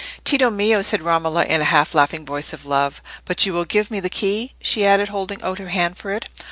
[0.25, 3.91] "Tito mio!" said Romola, in a half laughing voice of love; "but you will give
[3.91, 6.25] me the key?" she added, holding out her hand for it.